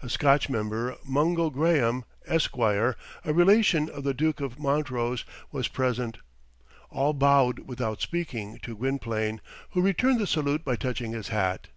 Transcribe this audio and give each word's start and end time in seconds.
A 0.00 0.08
Scotch 0.08 0.48
member, 0.48 0.96
Mungo 1.04 1.50
Graham, 1.50 2.06
Esquire, 2.26 2.96
a 3.22 3.34
relation 3.34 3.90
of 3.90 4.02
the 4.02 4.14
Duke 4.14 4.40
of 4.40 4.58
Montrose, 4.58 5.26
was 5.52 5.68
present. 5.68 6.16
All 6.88 7.12
bowed, 7.12 7.58
without 7.68 8.00
speaking, 8.00 8.58
to 8.62 8.74
Gwynplaine, 8.74 9.42
who 9.72 9.82
returned 9.82 10.20
the 10.20 10.26
salute 10.26 10.64
by 10.64 10.76
touching 10.76 11.12
his 11.12 11.28
hat. 11.28 11.68